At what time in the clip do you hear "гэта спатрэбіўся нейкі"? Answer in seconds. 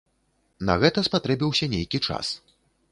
0.83-2.05